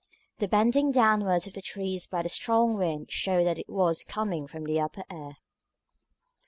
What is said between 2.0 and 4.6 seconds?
by the strong wind showed that it was coming